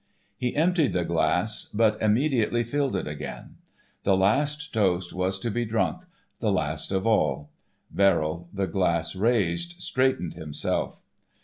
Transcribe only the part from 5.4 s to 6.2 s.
be drunk,